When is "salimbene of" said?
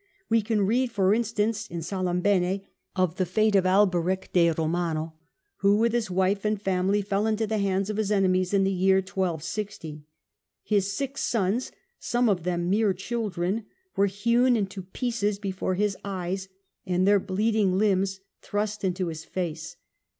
1.83-3.17